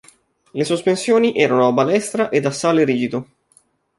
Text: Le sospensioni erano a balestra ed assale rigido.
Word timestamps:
Le 0.55 0.63
sospensioni 0.63 1.35
erano 1.35 1.67
a 1.67 1.71
balestra 1.71 2.29
ed 2.31 2.47
assale 2.47 2.83
rigido. 2.85 3.27